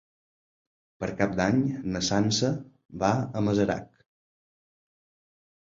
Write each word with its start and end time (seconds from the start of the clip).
Per 1.03 1.09
Cap 1.19 1.35
d'Any 1.39 1.59
na 1.97 2.01
Sança 2.07 2.51
va 3.05 3.11
a 3.19 3.45
Masarac. 3.49 4.03